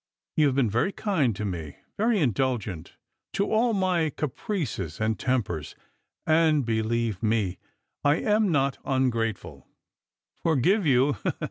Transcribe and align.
You 0.35 0.47
have 0.47 0.55
been 0.55 0.67
very 0.67 0.91
kind 0.91 1.35
to 1.35 1.45
me, 1.45 1.75
verjr 1.99 2.19
indulgent 2.19 2.95
to 3.33 3.53
all 3.53 3.71
my 3.71 4.09
caprices 4.09 4.99
and 4.99 5.19
tempers, 5.19 5.75
and 6.25 6.65
believe 6.65 7.21
me 7.21 7.59
I 8.03 8.15
am 8.15 8.51
not 8.51 8.79
ungrateful. 8.83 9.67
"Forgive 10.41 10.87
you! 10.87 11.17